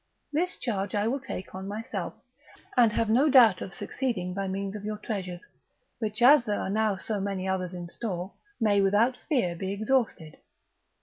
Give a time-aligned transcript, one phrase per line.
[0.33, 2.15] This charge I will take on myself,
[2.75, 5.45] and have no doubt of succeeding by means of your treasures,
[5.99, 10.37] which, as there are now so many others in store, may without fear be exhausted."